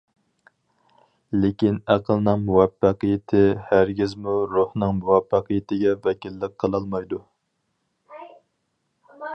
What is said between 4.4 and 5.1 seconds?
روھنىڭ